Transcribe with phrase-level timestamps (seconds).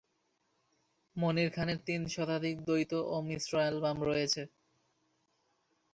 [1.15, 4.41] মনির খানের তিন শতাধিক দ্বৈত ও মিশ্র অ্যালবাম রয়েছে।